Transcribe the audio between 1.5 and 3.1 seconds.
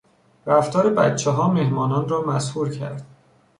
مهمانان را مسحور کرد.